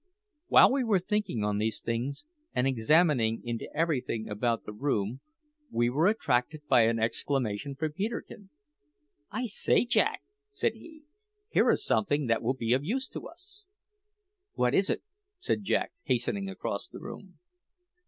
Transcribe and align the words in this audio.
While 0.47 0.71
we 0.71 0.83
were 0.83 0.97
thinking 0.97 1.43
on 1.43 1.59
these 1.59 1.79
things, 1.79 2.25
and 2.55 2.65
examining 2.65 3.39
into 3.45 3.69
everything 3.71 4.27
about 4.27 4.63
the 4.65 4.73
room, 4.73 5.21
we 5.69 5.91
were 5.91 6.07
attracted 6.07 6.65
by 6.67 6.85
an 6.85 6.97
exclamation 6.97 7.75
from 7.75 7.91
Peterkin. 7.93 8.49
"I 9.29 9.45
say, 9.45 9.85
Jack," 9.85 10.23
said 10.51 10.73
he, 10.73 11.03
"here 11.49 11.69
is 11.69 11.85
something 11.85 12.25
that 12.25 12.41
will 12.41 12.55
be 12.55 12.73
of 12.73 12.83
use 12.83 13.07
to 13.09 13.27
us." 13.27 13.63
"What 14.53 14.73
is 14.73 14.89
it?" 14.89 15.03
said 15.37 15.63
Jack, 15.63 15.91
hastening 16.05 16.49
across 16.49 16.87
the 16.87 16.97
room. 16.99 17.37